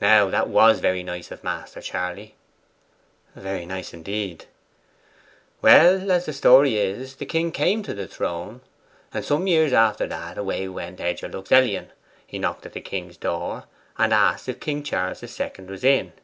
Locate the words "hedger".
11.00-11.28